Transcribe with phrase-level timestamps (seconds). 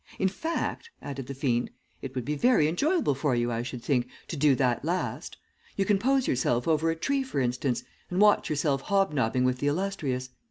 [0.17, 1.69] In fact,' added the fiend,
[2.01, 5.37] 'it would be very enjoyable for you, I should think, to do that last.
[5.75, 9.67] You can poise yourself over a tree for instance, and watch yourself hobnobbing with the
[9.67, 10.31] illustrious.